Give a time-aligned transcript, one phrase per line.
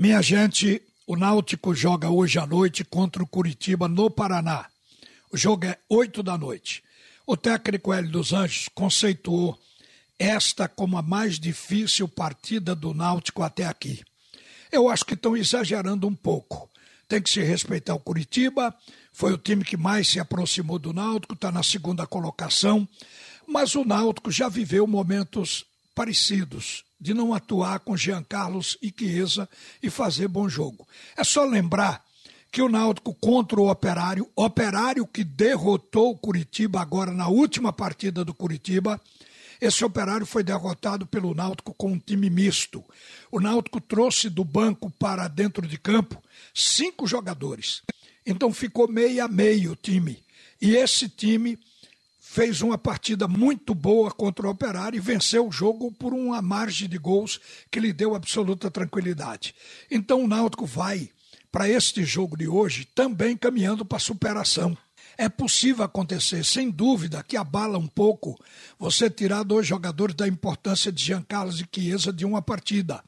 [0.00, 4.64] Minha gente, o Náutico joga hoje à noite contra o Curitiba no Paraná.
[5.30, 6.82] O jogo é 8 da noite.
[7.26, 9.60] O técnico Hélio dos Anjos conceituou
[10.18, 14.02] esta como a mais difícil partida do Náutico até aqui.
[14.72, 16.70] Eu acho que estão exagerando um pouco.
[17.06, 18.74] Tem que se respeitar o Curitiba,
[19.12, 22.88] foi o time que mais se aproximou do Náutico, está na segunda colocação,
[23.46, 29.48] mas o Náutico já viveu momentos parecidos de não atuar com Jean Carlos e Chiesa
[29.82, 30.86] e fazer bom jogo.
[31.16, 32.04] É só lembrar
[32.52, 38.24] que o Náutico contra o Operário, Operário que derrotou o Curitiba agora na última partida
[38.24, 39.00] do Curitiba,
[39.60, 42.82] esse Operário foi derrotado pelo Náutico com um time misto.
[43.30, 46.20] O Náutico trouxe do banco para dentro de campo
[46.54, 47.82] cinco jogadores.
[48.24, 50.22] Então ficou meio a meio o time.
[50.60, 51.58] E esse time
[52.32, 56.88] fez uma partida muito boa contra o Operário e venceu o jogo por uma margem
[56.88, 59.52] de gols que lhe deu absoluta tranquilidade.
[59.90, 61.10] Então o Náutico vai
[61.50, 64.78] para este jogo de hoje também caminhando para superação.
[65.18, 68.38] É possível acontecer, sem dúvida, que abala um pouco
[68.78, 73.02] você tirar dois jogadores da importância de Jean Carlos e Chiesa de uma partida.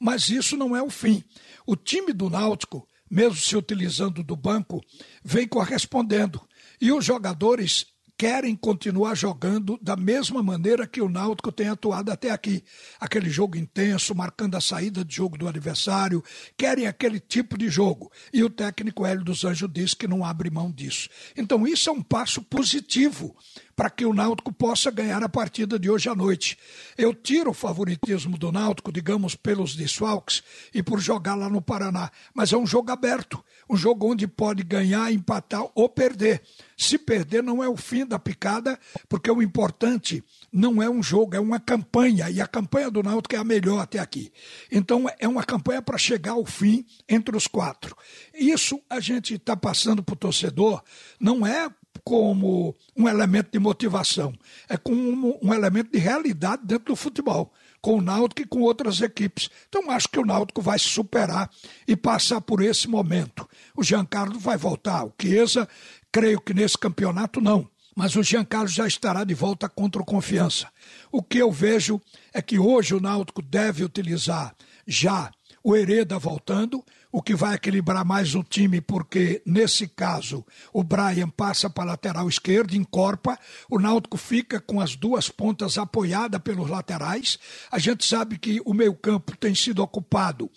[0.00, 1.22] Mas isso não é o fim.
[1.64, 4.84] O time do Náutico, mesmo se utilizando do banco,
[5.22, 6.42] vem correspondendo.
[6.80, 7.86] E os jogadores
[8.18, 12.64] querem continuar jogando da mesma maneira que o Náutico tem atuado até aqui.
[12.98, 16.24] Aquele jogo intenso, marcando a saída de jogo do adversário,
[16.56, 18.10] querem aquele tipo de jogo.
[18.32, 21.08] E o técnico Hélio dos Anjos diz que não abre mão disso.
[21.36, 23.36] Então, isso é um passo positivo
[23.76, 26.58] para que o Náutico possa ganhar a partida de hoje à noite.
[26.96, 32.10] Eu tiro o favoritismo do Náutico, digamos, pelos desfalques e por jogar lá no Paraná,
[32.34, 36.42] mas é um jogo aberto, um jogo onde pode ganhar, empatar ou perder.
[36.76, 41.36] Se perder, não é o fim da picada, porque o importante não é um jogo,
[41.36, 44.32] é uma campanha, e a campanha do Náutico é a melhor até aqui.
[44.72, 47.94] Então, é uma campanha para chegar ao fim entre os quatro.
[48.34, 50.82] Isso a gente está passando para o torcedor,
[51.20, 51.70] não é
[52.06, 54.32] como um elemento de motivação,
[54.68, 59.00] é como um elemento de realidade dentro do futebol, com o Náutico e com outras
[59.00, 59.50] equipes.
[59.68, 61.50] Então acho que o Náutico vai se superar
[61.84, 63.48] e passar por esse momento.
[63.76, 65.68] O Giancarlo vai voltar, o Chiesa,
[66.12, 70.68] creio que nesse campeonato não, mas o Giancarlo já estará de volta contra o Confiança.
[71.10, 72.00] O que eu vejo
[72.32, 74.54] é que hoje o Náutico deve utilizar
[74.86, 80.82] já o Hereda voltando, o que vai equilibrar mais o time, porque nesse caso o
[80.82, 83.38] Brian passa para a lateral esquerda, encorpa,
[83.70, 87.38] o Náutico fica com as duas pontas apoiadas pelos laterais.
[87.70, 90.50] A gente sabe que o meio-campo tem sido ocupado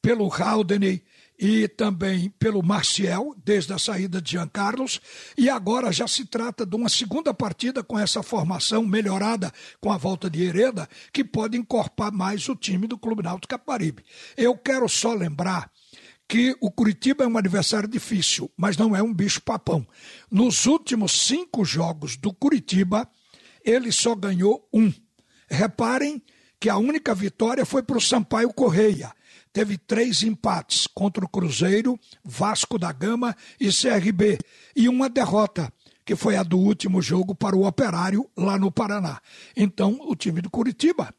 [0.00, 1.02] pelo Haldane
[1.38, 5.00] e também pelo Marcial, desde a saída de Jean Carlos,
[5.36, 9.96] e agora já se trata de uma segunda partida com essa formação melhorada com a
[9.96, 14.04] volta de Hereda, que pode encorpar mais o time do Clube Náutico Caparibe.
[14.36, 15.68] Eu quero só lembrar
[16.32, 19.86] que o Curitiba é um adversário difícil, mas não é um bicho papão.
[20.30, 23.06] Nos últimos cinco jogos do Curitiba,
[23.62, 24.90] ele só ganhou um.
[25.46, 26.22] Reparem
[26.58, 29.12] que a única vitória foi para o Sampaio Correia
[29.52, 34.38] teve três empates contra o Cruzeiro, Vasco da Gama e CRB,
[34.74, 35.70] e uma derrota,
[36.02, 39.20] que foi a do último jogo para o Operário lá no Paraná.
[39.54, 41.14] Então, o time do Curitiba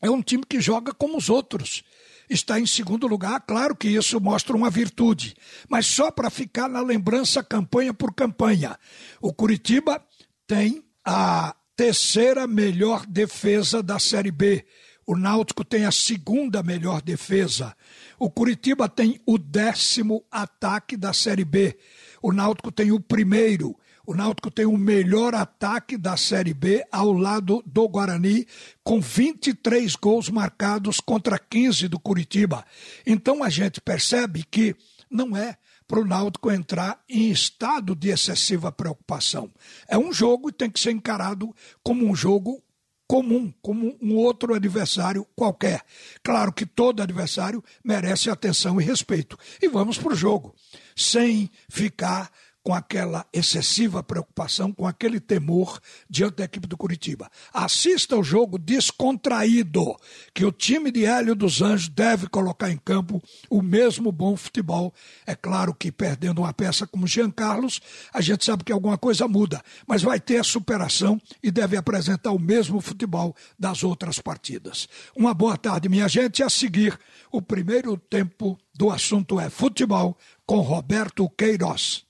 [0.00, 1.82] é um time que joga como os outros.
[2.28, 5.34] Está em segundo lugar, claro que isso mostra uma virtude,
[5.68, 8.78] mas só para ficar na lembrança campanha por campanha.
[9.20, 10.00] O Curitiba
[10.46, 14.64] tem a terceira melhor defesa da Série B
[15.10, 17.76] o Náutico tem a segunda melhor defesa.
[18.16, 21.76] O Curitiba tem o décimo ataque da Série B.
[22.22, 23.76] O Náutico tem o primeiro.
[24.06, 28.46] O Náutico tem o melhor ataque da Série B ao lado do Guarani,
[28.82, 32.64] com 23 gols marcados contra 15 do Curitiba.
[33.06, 34.74] Então a gente percebe que
[35.10, 35.56] não é
[35.86, 39.50] para o Náutico entrar em estado de excessiva preocupação.
[39.88, 42.62] É um jogo e tem que ser encarado como um jogo
[43.10, 45.82] comum, como um outro adversário qualquer.
[46.22, 49.36] Claro que todo adversário merece atenção e respeito.
[49.60, 50.54] E vamos para o jogo,
[50.94, 52.30] sem ficar
[52.62, 57.30] com aquela excessiva preocupação, com aquele temor diante da equipe do Curitiba.
[57.52, 59.96] Assista o jogo descontraído,
[60.34, 64.92] que o time de Hélio dos Anjos deve colocar em campo o mesmo bom futebol.
[65.26, 67.80] É claro que perdendo uma peça como Jean Carlos,
[68.12, 72.32] a gente sabe que alguma coisa muda, mas vai ter a superação e deve apresentar
[72.32, 74.88] o mesmo futebol das outras partidas.
[75.16, 76.42] Uma boa tarde, minha gente.
[76.42, 76.98] A seguir,
[77.32, 82.09] o primeiro tempo do assunto é futebol com Roberto Queiroz.